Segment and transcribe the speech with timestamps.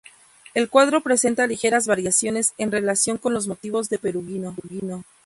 [0.55, 4.55] El cuadro presenta ligeras variaciones en relación con los motivos de Perugino.